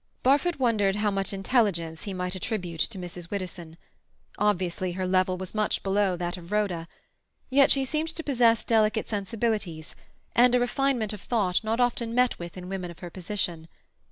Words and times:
Barfoot 0.23 0.57
wondered 0.57 0.95
how 0.95 1.11
much 1.11 1.31
intelligence 1.31 2.05
he 2.05 2.11
might 2.15 2.33
attribute 2.33 2.79
to 2.79 2.97
Mrs. 2.97 3.29
Widdowson. 3.29 3.77
Obviously 4.39 4.93
her 4.93 5.05
level 5.05 5.37
was 5.37 5.53
much 5.53 5.83
below 5.83 6.17
that 6.17 6.37
of 6.37 6.51
Rhoda. 6.51 6.87
Yet 7.51 7.69
she 7.69 7.85
seemed 7.85 8.07
to 8.15 8.23
possess 8.23 8.63
delicate 8.63 9.07
sensibilities, 9.07 9.95
and 10.35 10.55
a 10.55 10.59
refinement 10.59 11.13
of 11.13 11.21
thought 11.21 11.63
not 11.63 11.79
often 11.79 12.15
met 12.15 12.39
with 12.39 12.57
in 12.57 12.67
women 12.67 12.89
of 12.89 12.97
her 13.01 13.11
position. 13.11 13.67